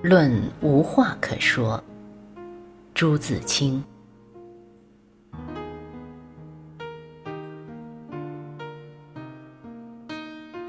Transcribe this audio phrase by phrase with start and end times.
[0.00, 1.82] 论无话可说。
[2.94, 3.82] 朱自清。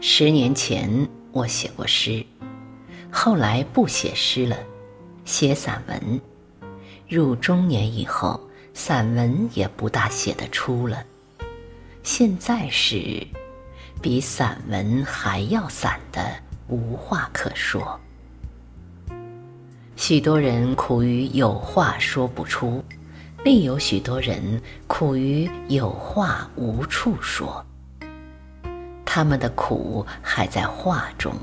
[0.00, 2.24] 十年前我写过诗，
[3.10, 4.56] 后来不写诗了，
[5.26, 6.20] 写散文。
[7.06, 8.40] 入中年以后，
[8.72, 11.04] 散文也不大写得出了。
[12.02, 13.26] 现在是
[14.00, 16.32] 比散文还要散的
[16.68, 18.00] 无话可说。
[19.98, 22.84] 许多人苦于有话说不出，
[23.44, 27.66] 另有许多人苦于有话无处说。
[29.04, 31.34] 他们的苦还在话中，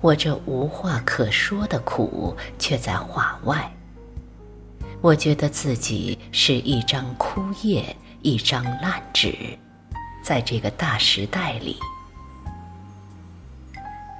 [0.00, 3.70] 我这无话可说的苦却在话外。
[5.02, 9.36] 我觉得自己是一张枯叶，一张烂纸，
[10.24, 11.76] 在这个大时代里，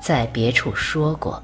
[0.02, 1.42] 在别处说过。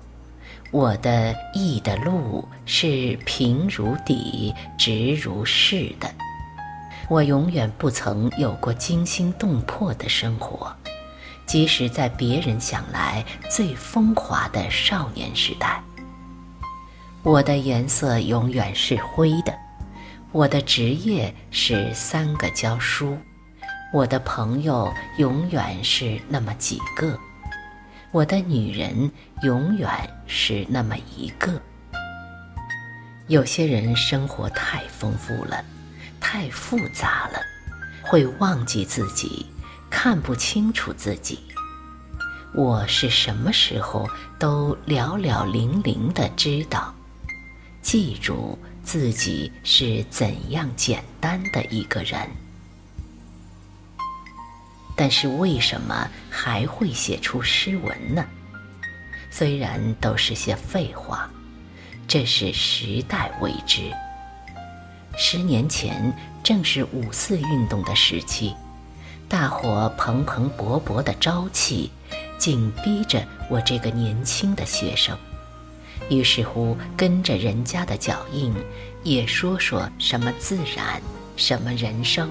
[0.73, 6.09] 我的意的路是平如底、直如是的。
[7.09, 10.73] 我永远不曾有过惊心动魄的生活，
[11.45, 15.83] 即使在别人想来最风华的少年时代。
[17.25, 19.53] 我的颜色永远是灰的，
[20.31, 23.19] 我的职业是三个教书，
[23.93, 27.19] 我的朋友永远是那么几个。
[28.12, 29.08] 我的女人
[29.42, 29.89] 永远
[30.27, 31.61] 是那么一个。
[33.28, 35.64] 有些人生活太丰富了，
[36.19, 37.39] 太复杂了，
[38.02, 39.47] 会忘记自己，
[39.89, 41.39] 看不清楚自己。
[42.52, 46.92] 我是什么时候都了了零零的知道，
[47.80, 52.28] 记住自己是怎样简单的一个人。
[55.01, 58.23] 但是为什么还会写出诗文呢？
[59.31, 61.31] 虽然都是些废话，
[62.07, 63.81] 这是时代为之。
[65.17, 68.55] 十年前正是五四运动的时期，
[69.27, 71.91] 大伙蓬蓬勃勃的朝气，
[72.36, 75.17] 紧逼着我这个年轻的学生。
[76.11, 78.55] 于是乎，跟着人家的脚印，
[79.03, 81.01] 也说说什么自然，
[81.39, 82.30] 什么人生。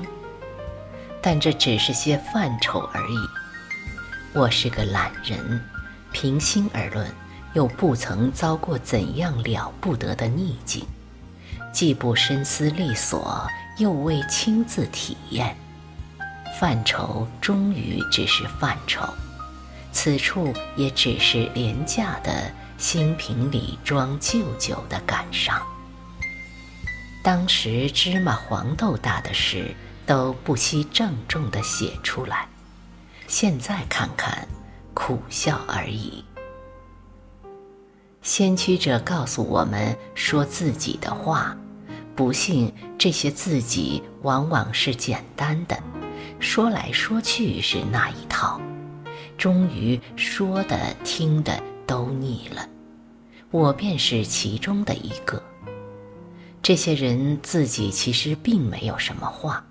[1.21, 3.17] 但这只是些范畴而已。
[4.33, 5.59] 我是个懒人，
[6.11, 7.11] 平心而论，
[7.53, 10.85] 又不曾遭过怎样了不得的逆境，
[11.73, 13.47] 既不深思利索，
[13.77, 15.55] 又未亲自体验。
[16.59, 19.03] 范畴终于只是范畴，
[19.91, 25.61] 此处也只是廉价的新瓶里装旧酒的感伤。
[27.23, 29.75] 当时芝麻黄豆大的事。
[30.09, 32.49] 都不惜郑重地写出来，
[33.27, 34.47] 现在看看，
[34.95, 36.25] 苦笑而已。
[38.23, 41.55] 先驱者告诉我们说自己的话，
[42.15, 45.77] 不幸这些自己往往是简单的，
[46.39, 48.59] 说来说去是那一套，
[49.37, 52.67] 终于说的听的都腻了。
[53.51, 55.39] 我便是其中的一个。
[56.63, 59.63] 这些人自己其实并没有什么话。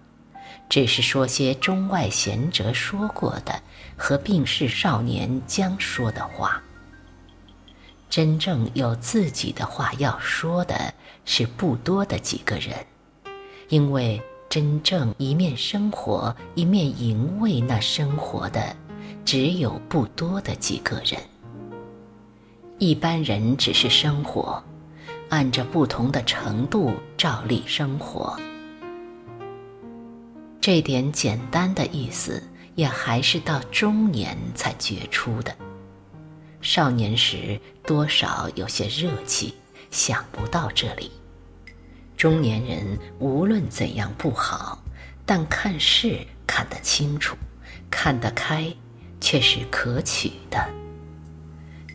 [0.69, 3.63] 只是说些中外贤哲说过的
[3.97, 6.63] 和病逝少年将说的话。
[8.11, 10.93] 真正有自己的话要说的
[11.25, 12.75] 是不多的几个人，
[13.69, 18.75] 因为真正一面生活一面营卫那生活的，
[19.27, 21.21] 只有不多的几个人。
[22.79, 24.63] 一般人只是生活，
[25.29, 28.39] 按着不同的程度照例生活。
[30.71, 32.43] 这点简单的意思，
[32.75, 35.57] 也还是到中年才觉出的。
[36.61, 39.55] 少年时多少有些热气，
[39.91, 41.11] 想不到这里。
[42.19, 44.85] 中年人无论怎样不好，
[45.25, 47.35] 但看事看得清楚，
[47.89, 48.71] 看得开，
[49.23, 50.69] 却是可取的。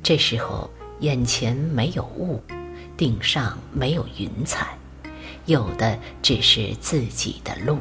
[0.01, 0.68] 这时候
[1.00, 2.42] 眼前没有雾，
[2.97, 4.75] 顶上没有云彩，
[5.45, 7.77] 有的只是自己的路。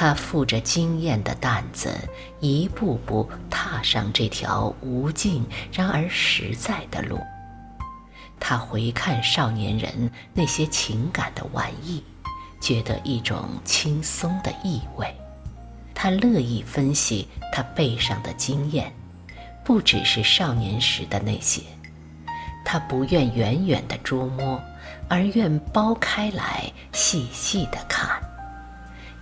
[0.00, 1.94] 他负着经验的担子，
[2.40, 7.20] 一步步踏上这条无尽然而实在的路。
[8.40, 12.02] 他回看少年人那些情感的玩意，
[12.62, 15.06] 觉得一种轻松的意味。
[15.94, 18.90] 他乐意分析他背上的经验，
[19.62, 21.60] 不只是少年时的那些。
[22.64, 24.58] 他不愿远远的捉摸，
[25.10, 27.99] 而愿剥开来细细的看。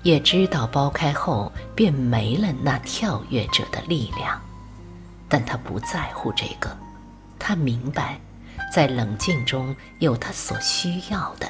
[0.02, 4.40] 也知道剥开后便没了那跳跃者的力量，
[5.28, 6.76] 但他不在乎这个。
[7.38, 8.18] 他明白，
[8.72, 11.48] 在冷静中有他所需要的。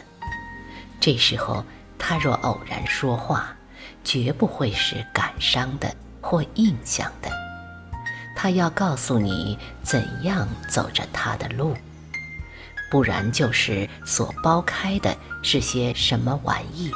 [1.00, 1.64] 这时候，
[1.98, 3.54] 他若偶然说话，
[4.02, 7.30] 绝不会是感伤的或印象的。
[8.34, 11.76] 他要告诉你怎样走着他的路，
[12.90, 16.90] 不然就是所剥开的是些什么玩意。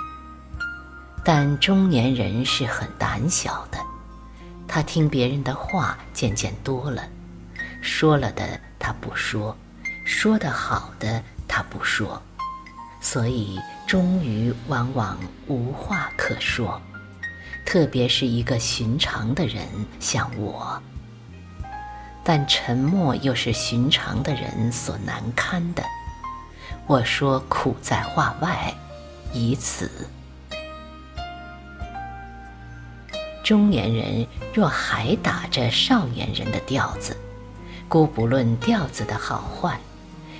[1.25, 3.79] 但中年人是很胆小的，
[4.67, 7.03] 他听别人的话渐渐多了，
[7.81, 9.57] 说了的他不说，
[10.05, 12.21] 说的好的他不说，
[13.01, 15.17] 所以终于往往
[15.47, 16.81] 无话可说。
[17.65, 19.65] 特别是一个寻常的人，
[20.01, 20.83] 像我，
[22.25, 25.85] 但沉默又是寻常的人所难堪的。
[26.89, 28.75] 我说苦在话外，
[29.33, 29.89] 以此。
[33.43, 37.17] 中年人若还打着少年人的调子，
[37.89, 39.79] 姑不论调子的好坏，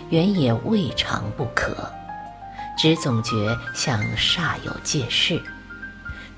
[0.09, 1.93] 原也未尝不可，
[2.79, 5.43] 只总觉像煞有介事。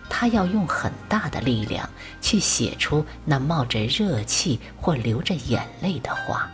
[0.09, 1.89] 他要用很大的力量
[2.21, 6.49] 去写出那冒着热气或流着眼泪的话。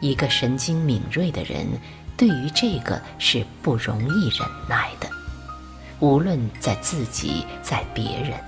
[0.00, 1.66] 一个神经敏锐的人，
[2.16, 5.08] 对于这个是不容易忍耐的，
[5.98, 8.38] 无论在自己，在别人。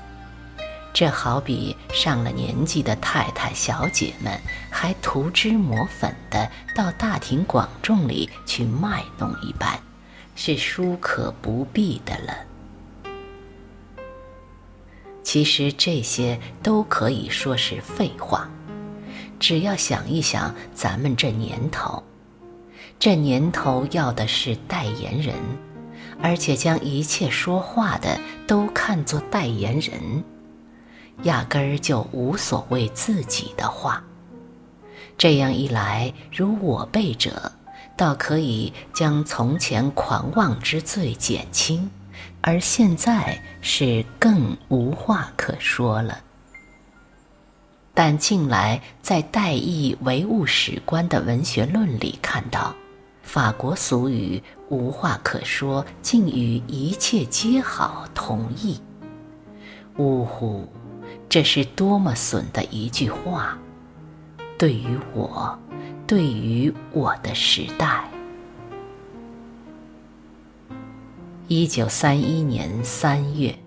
[0.94, 4.38] 这好比上了年纪的太太、小姐们，
[4.70, 9.80] 还涂脂抹粉的到大庭广众里去卖弄一般，
[10.34, 12.36] 是殊可不必的了。
[15.22, 18.50] 其实这些都可以说是废话，
[19.40, 22.02] 只要想一想咱们这年头，
[22.98, 25.34] 这年头要的是代言人，
[26.20, 30.22] 而且将一切说话的都看作代言人。
[31.24, 34.02] 压根儿就无所谓自己的话，
[35.16, 37.52] 这样一来，如我辈者，
[37.96, 41.88] 倒可以将从前狂妄之罪减轻，
[42.40, 46.18] 而现在是更无话可说了。
[47.94, 52.74] 但近来在代议唯物史观的文学论里看到，
[53.22, 58.80] 法国俗语“无话可说”竟与“一切皆好”同义。
[59.98, 60.66] 呜呼！
[61.32, 63.56] 这是多么损的一句话！
[64.58, 65.58] 对于我，
[66.06, 68.06] 对于我的时代。
[71.48, 73.61] 一九三一年三月。